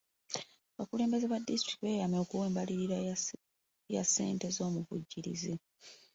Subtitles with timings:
[0.73, 2.97] Abakulembeze ba disitulikiti beeyamye okuwa embalirira
[3.95, 5.53] ya ssente z'omuvujjirizi.